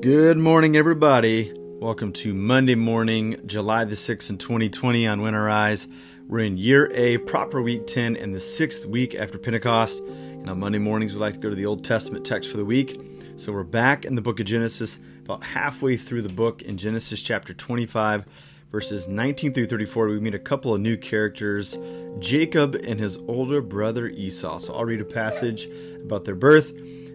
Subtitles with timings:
[0.00, 1.52] Good morning, everybody.
[1.56, 5.88] Welcome to Monday morning, July the 6th, in 2020 on I Rise.
[6.26, 9.98] We're in year A, proper week 10, and the sixth week after Pentecost.
[9.98, 12.64] And on Monday mornings, we like to go to the Old Testament text for the
[12.64, 12.98] week.
[13.36, 17.20] So we're back in the book of Genesis, about halfway through the book in Genesis
[17.20, 18.24] chapter 25,
[18.72, 20.08] verses 19 through 34.
[20.08, 21.78] We meet a couple of new characters,
[22.20, 24.60] Jacob and his older brother Esau.
[24.60, 25.68] So I'll read a passage
[26.02, 26.72] about their birth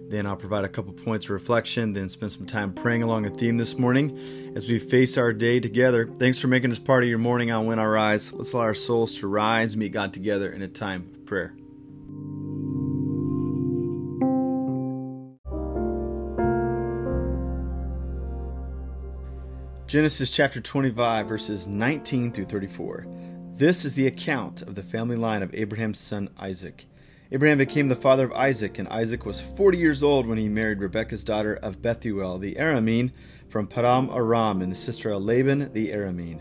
[0.09, 3.29] then I'll provide a couple points of reflection, then spend some time praying along a
[3.29, 6.07] theme this morning as we face our day together.
[6.07, 8.31] Thanks for making this part of your morning on When I Rise.
[8.31, 11.55] Let's allow our souls to rise, meet God together in a time of prayer.
[19.87, 23.07] Genesis chapter 25, verses 19 through 34.
[23.51, 26.85] This is the account of the family line of Abraham's son Isaac.
[27.35, 30.79] Abraham became the father of Isaac, and Isaac was 40 years old when he married
[30.79, 33.11] Rebekah's daughter of Bethuel the Aramean
[33.49, 36.39] from Paddan Aram, and the sister of Laban the Aramean.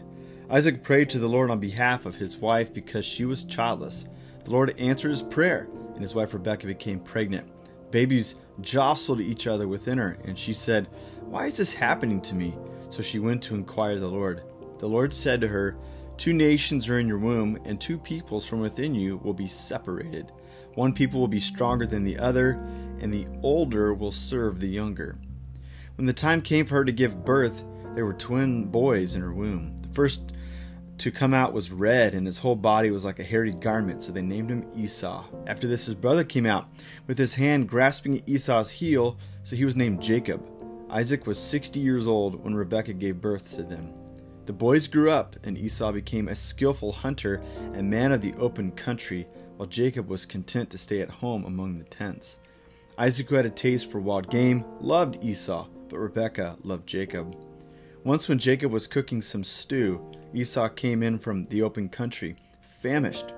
[0.48, 4.04] Isaac prayed to the Lord on behalf of his wife because she was childless.
[4.44, 7.50] The Lord answered his prayer, and his wife Rebekah became pregnant.
[7.90, 10.86] Babies jostled each other within her, and she said,
[11.22, 12.56] Why is this happening to me?
[12.90, 14.42] So she went to inquire the Lord.
[14.78, 15.76] The Lord said to her,
[16.16, 20.30] Two nations are in your womb, and two peoples from within you will be separated.
[20.74, 22.52] One people will be stronger than the other,
[23.00, 25.16] and the older will serve the younger.
[25.96, 29.32] When the time came for her to give birth, there were twin boys in her
[29.32, 29.76] womb.
[29.82, 30.32] The first
[30.98, 34.12] to come out was red, and his whole body was like a hairy garment, so
[34.12, 35.24] they named him Esau.
[35.46, 36.68] After this, his brother came out,
[37.06, 40.44] with his hand grasping Esau's heel, so he was named Jacob.
[40.90, 43.92] Isaac was sixty years old when Rebekah gave birth to them.
[44.46, 48.72] The boys grew up, and Esau became a skillful hunter and man of the open
[48.72, 49.26] country
[49.56, 52.38] while Jacob was content to stay at home among the tents.
[52.98, 57.36] Isaac, who had a taste for wild game, loved Esau, but Rebekah loved Jacob.
[58.04, 60.00] Once, when Jacob was cooking some stew,
[60.32, 62.36] Esau came in from the open country,
[62.80, 63.32] famished.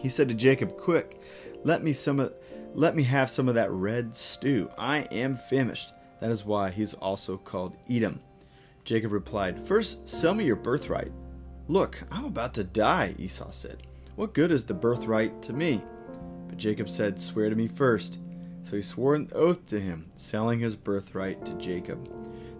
[0.00, 1.20] He said to Jacob, "Quick,
[1.62, 2.34] let me some of,
[2.74, 4.70] let me have some of that red stew.
[4.76, 8.20] I am famished." That is why he's also called Edom.
[8.84, 11.12] Jacob replied, First, sell me your birthright.
[11.68, 13.86] Look, I'm about to die, Esau said.
[14.16, 15.82] What good is the birthright to me?
[16.48, 18.18] But Jacob said, Swear to me first.
[18.62, 22.08] So he swore an oath to him, selling his birthright to Jacob.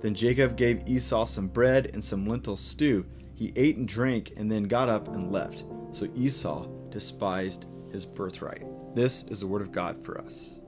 [0.00, 3.06] Then Jacob gave Esau some bread and some lentil stew.
[3.34, 5.64] He ate and drank, and then got up and left.
[5.92, 8.66] So Esau despised his birthright.
[8.94, 10.58] This is the word of God for us.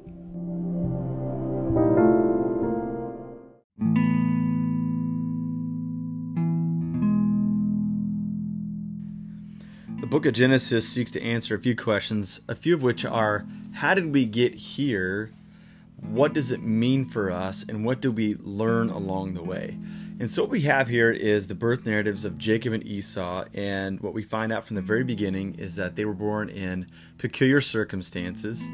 [10.16, 13.44] Book of Genesis seeks to answer a few questions, a few of which are
[13.75, 15.31] how did we get here?
[16.00, 17.66] What does it mean for us?
[17.69, 19.76] And what do we learn along the way?
[20.19, 23.44] And so, what we have here is the birth narratives of Jacob and Esau.
[23.53, 26.87] And what we find out from the very beginning is that they were born in
[27.19, 28.66] peculiar circumstances.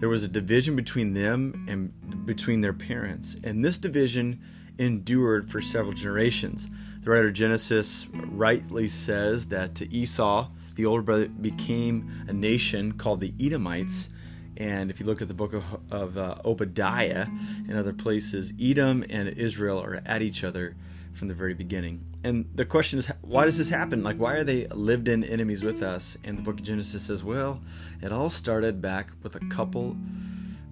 [0.00, 3.38] There was a division between them and between their parents.
[3.42, 4.38] And this division
[4.76, 6.68] endured for several generations.
[7.00, 12.92] The writer of Genesis rightly says that to Esau, the older brother became a nation
[12.92, 14.08] called the Edomites.
[14.56, 17.26] And if you look at the book of, of uh, Obadiah
[17.68, 20.76] and other places, Edom and Israel are at each other
[21.12, 22.02] from the very beginning.
[22.24, 24.02] And the question is, why does this happen?
[24.02, 26.16] Like, why are they lived in enemies with us?
[26.24, 27.60] And the book of Genesis says, well,
[28.00, 29.98] it all started back with a couple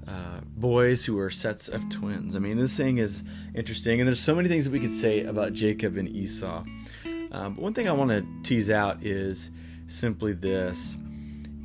[0.06, 2.34] uh, boys who were sets of twins.
[2.34, 3.22] I mean, this thing is
[3.54, 6.64] interesting, and there's so many things that we could say about Jacob and Esau.
[7.30, 9.50] Um, but one thing I want to tease out is
[9.88, 10.96] simply this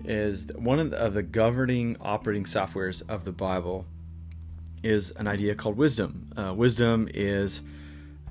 [0.06, 3.86] is one of the, of the governing operating softwares of the Bible
[4.82, 6.32] is an idea called wisdom.
[6.36, 7.62] Uh, wisdom is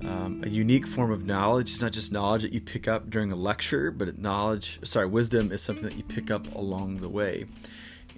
[0.01, 1.71] um, a unique form of knowledge.
[1.71, 5.51] It's not just knowledge that you pick up during a lecture, but knowledge, sorry, wisdom
[5.51, 7.45] is something that you pick up along the way.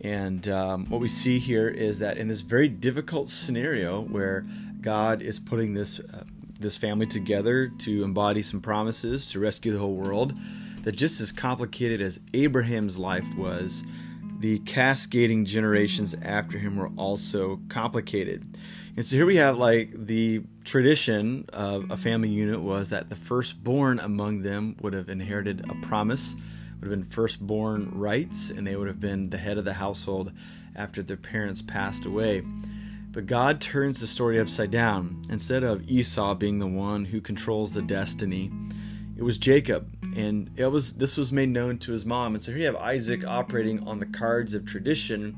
[0.02, 4.46] And um, what we see here is that in this very difficult scenario where
[4.82, 6.24] God is putting this uh,
[6.58, 10.34] this family together to embody some promises to rescue the whole world,
[10.86, 13.84] that just as complicated as Abraham's life was,
[14.40, 18.46] the cascading generations after him were also complicated.
[18.96, 23.16] And so here we have like the tradition of a family unit was that the
[23.16, 26.36] firstborn among them would have inherited a promise,
[26.80, 30.32] would have been firstborn rights, and they would have been the head of the household
[30.76, 32.44] after their parents passed away.
[33.12, 35.24] But God turns the story upside down.
[35.32, 38.52] Instead of Esau being the one who controls the destiny,
[39.18, 42.36] it was Jacob, and it was this was made known to his mom.
[42.36, 45.38] And so here you have Isaac operating on the cards of tradition,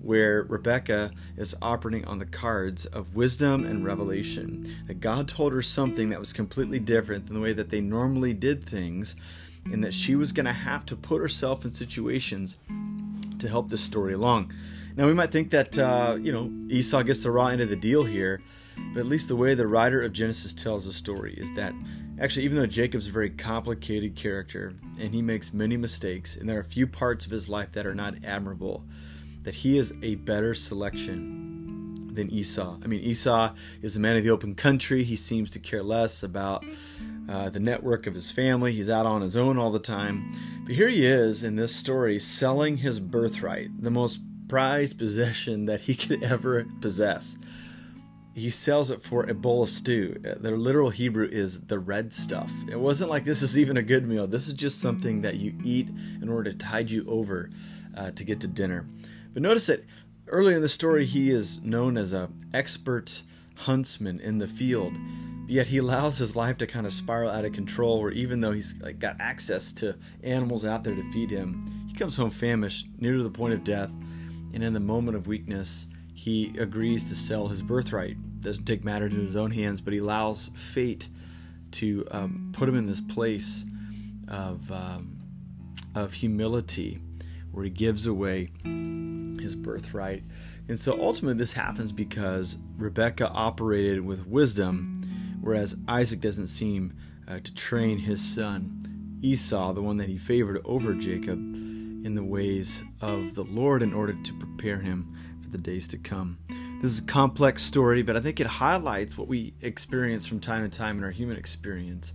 [0.00, 4.76] where Rebecca is operating on the cards of wisdom and revelation.
[4.86, 8.32] That God told her something that was completely different than the way that they normally
[8.34, 9.16] did things,
[9.64, 12.56] and that she was going to have to put herself in situations
[13.38, 14.52] to help this story along.
[14.96, 17.76] Now, we might think that, uh, you know, Esau gets the raw end of the
[17.76, 18.40] deal here,
[18.92, 21.72] but at least the way the writer of Genesis tells the story is that
[22.20, 26.56] actually, even though Jacob's a very complicated character and he makes many mistakes, and there
[26.56, 28.84] are a few parts of his life that are not admirable,
[29.42, 32.76] that he is a better selection than Esau.
[32.82, 35.04] I mean, Esau is a man of the open country.
[35.04, 36.64] He seems to care less about
[37.28, 38.72] uh, the network of his family.
[38.72, 40.34] He's out on his own all the time.
[40.64, 45.82] But here he is in this story selling his birthright, the most prized possession that
[45.82, 47.36] he could ever possess.
[48.38, 50.14] He sells it for a bowl of stew.
[50.22, 52.52] The literal Hebrew is the red stuff.
[52.70, 54.28] It wasn't like this is even a good meal.
[54.28, 55.88] This is just something that you eat
[56.22, 57.50] in order to tide you over
[57.96, 58.86] uh, to get to dinner.
[59.34, 59.84] But notice that
[60.28, 63.22] early in the story, he is known as an expert
[63.56, 64.96] huntsman in the field.
[65.48, 68.52] Yet he allows his life to kind of spiral out of control, where even though
[68.52, 72.86] he's like got access to animals out there to feed him, he comes home famished,
[72.98, 73.90] near to the point of death,
[74.52, 78.16] and in the moment of weakness, he agrees to sell his birthright.
[78.40, 81.08] Doesn't take matters in his own hands, but he allows fate
[81.72, 83.64] to um, put him in this place
[84.28, 85.18] of um,
[85.94, 87.00] of humility,
[87.50, 88.50] where he gives away
[89.40, 90.22] his birthright.
[90.68, 96.94] And so ultimately, this happens because Rebecca operated with wisdom, whereas Isaac doesn't seem
[97.26, 102.22] uh, to train his son Esau, the one that he favored over Jacob, in the
[102.22, 105.12] ways of the Lord in order to prepare him
[105.42, 106.38] for the days to come.
[106.80, 110.62] This is a complex story, but I think it highlights what we experience from time
[110.62, 112.12] to time in our human experience.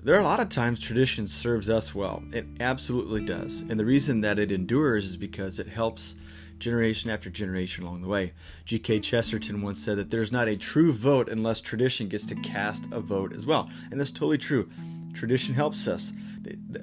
[0.00, 2.22] There are a lot of times tradition serves us well.
[2.32, 3.62] It absolutely does.
[3.62, 6.14] And the reason that it endures is because it helps
[6.60, 8.34] generation after generation along the way.
[8.66, 9.00] G.K.
[9.00, 13.00] Chesterton once said that there's not a true vote unless tradition gets to cast a
[13.00, 13.68] vote as well.
[13.90, 14.70] And that's totally true.
[15.12, 16.12] Tradition helps us.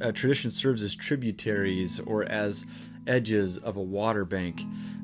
[0.01, 2.65] Uh, tradition serves as tributaries or as
[3.07, 4.63] edges of a water bank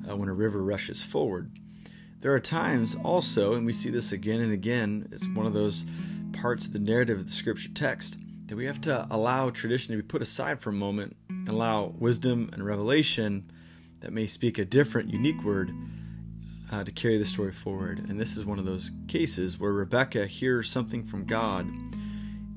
[0.10, 1.50] uh, when a river rushes forward.
[2.22, 5.86] There are times also, and we see this again and again, it's one of those
[6.34, 8.16] parts of the narrative of the scripture text
[8.46, 11.16] that we have to allow tradition to be put aside for a moment,
[11.48, 13.52] allow wisdom and revelation
[14.02, 15.72] that may speak a different, unique word
[16.72, 18.08] uh, to carry the story forward.
[18.08, 21.68] And this is one of those cases where Rebecca hears something from God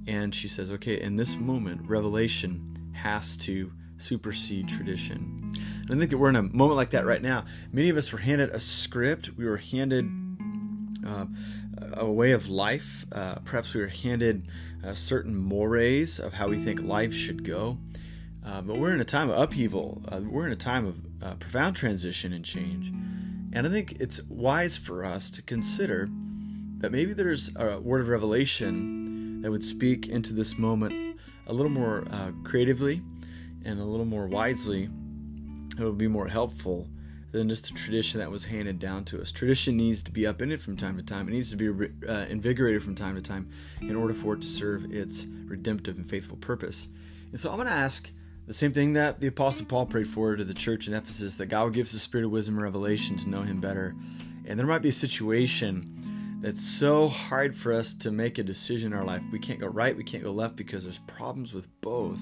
[0.06, 5.43] and she says, okay, in this moment, revelation has to supersede tradition.
[5.90, 7.44] And I think that we're in a moment like that right now.
[7.70, 10.08] Many of us were handed a script, we were handed
[11.06, 11.26] uh,
[11.92, 14.48] a way of life, uh, perhaps we were handed
[14.82, 17.78] uh, certain mores of how we think life should go.
[18.44, 20.02] Uh, but we're in a time of upheaval.
[20.10, 22.88] Uh, we're in a time of profound transition and change.
[23.52, 26.08] And I think it's wise for us to consider
[26.78, 31.70] that maybe there's a word of revelation that would speak into this moment a little
[31.70, 32.04] more
[32.42, 33.02] creatively
[33.64, 34.90] and a little more wisely.
[35.78, 36.88] It would be more helpful
[37.32, 39.32] than just a tradition that was handed down to us.
[39.32, 41.26] Tradition needs to be upended from time to time.
[41.26, 41.68] It needs to be
[42.08, 43.50] uh, invigorated from time to time
[43.80, 46.88] in order for it to serve its redemptive and faithful purpose.
[47.32, 48.12] And so I'm going to ask
[48.46, 51.46] the same thing that the Apostle Paul prayed for to the church in Ephesus that
[51.46, 53.96] God would give us the spirit of wisdom and revelation to know Him better.
[54.46, 58.92] And there might be a situation that's so hard for us to make a decision
[58.92, 59.22] in our life.
[59.32, 62.20] We can't go right, we can't go left because there's problems with both.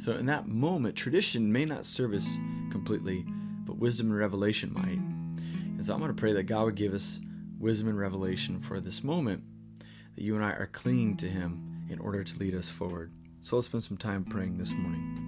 [0.00, 2.26] So, in that moment, tradition may not serve us
[2.70, 3.22] completely,
[3.66, 4.96] but wisdom and revelation might.
[4.96, 7.20] And so, I'm going to pray that God would give us
[7.58, 9.42] wisdom and revelation for this moment,
[10.16, 13.12] that you and I are clinging to Him in order to lead us forward.
[13.42, 15.26] So, let's spend some time praying this morning.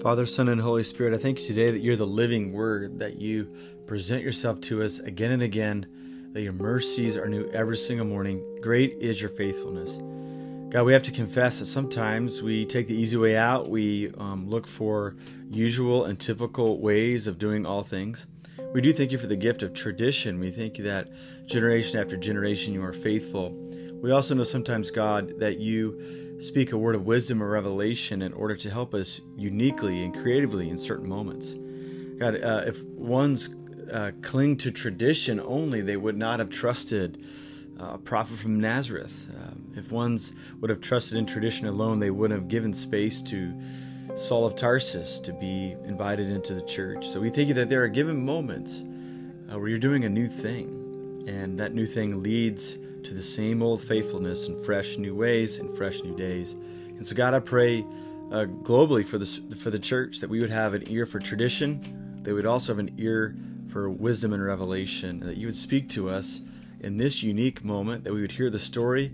[0.00, 3.20] Father, Son, and Holy Spirit, I thank you today that you're the living word, that
[3.20, 3.54] you
[3.86, 8.42] present yourself to us again and again, that your mercies are new every single morning.
[8.62, 9.98] Great is your faithfulness.
[10.70, 13.70] God, we have to confess that sometimes we take the easy way out.
[13.70, 15.16] We um, look for
[15.48, 18.26] usual and typical ways of doing all things.
[18.74, 20.38] We do thank you for the gift of tradition.
[20.38, 21.08] We thank you that
[21.46, 23.54] generation after generation you are faithful.
[24.02, 28.34] We also know sometimes, God, that you speak a word of wisdom or revelation in
[28.34, 31.54] order to help us uniquely and creatively in certain moments.
[32.18, 33.48] God, uh, if ones
[33.92, 37.24] uh, cling to tradition only, they would not have trusted
[37.80, 39.28] uh, a prophet from Nazareth.
[39.30, 43.54] Um, if ones would have trusted in tradition alone, they wouldn't have given space to
[44.16, 47.08] Saul of Tarsus to be invited into the church.
[47.08, 48.82] So we think that there are given moments
[49.52, 53.62] uh, where you're doing a new thing, and that new thing leads to the same
[53.62, 56.52] old faithfulness in fresh new ways and fresh new days.
[56.52, 57.86] And so, God, I pray
[58.32, 62.20] uh, globally for the for the church that we would have an ear for tradition,
[62.24, 63.36] that we'd also have an ear
[63.70, 66.40] for wisdom and revelation, and that you would speak to us
[66.80, 69.12] in this unique moment, that we would hear the story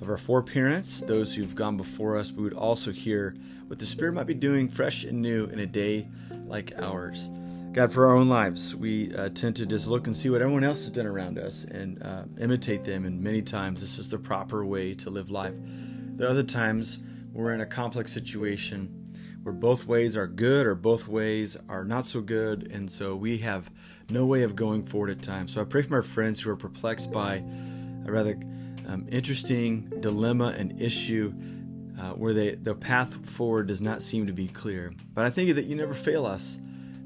[0.00, 3.34] of our foreparents, those who've gone before us, we would also hear
[3.66, 6.08] what the Spirit might be doing fresh and new in a day
[6.46, 7.28] like ours.
[7.72, 10.64] God, for our own lives, we uh, tend to just look and see what everyone
[10.64, 14.18] else has done around us and uh, imitate them, and many times this is the
[14.18, 15.54] proper way to live life.
[15.58, 16.98] There are other times
[17.32, 18.95] we're in a complex situation
[19.46, 23.38] where both ways are good or both ways are not so good, and so we
[23.38, 23.70] have
[24.10, 25.54] no way of going forward at times.
[25.54, 27.44] So I pray for my friends who are perplexed by
[28.04, 28.36] a rather
[28.88, 31.32] um, interesting dilemma and issue
[31.96, 34.92] uh, where they, the path forward does not seem to be clear.
[35.14, 36.58] But I think that you never fail us,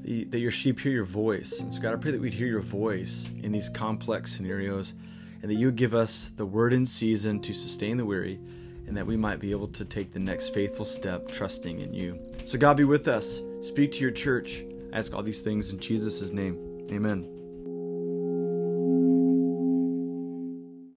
[0.03, 1.59] that your sheep hear your voice.
[1.59, 4.95] And so, God, I pray that we'd hear your voice in these complex scenarios
[5.43, 8.39] and that you would give us the word in season to sustain the weary
[8.87, 12.19] and that we might be able to take the next faithful step, trusting in you.
[12.45, 13.41] So, God, be with us.
[13.61, 14.63] Speak to your church.
[14.93, 16.87] I ask all these things in Jesus' name.
[16.91, 17.40] Amen.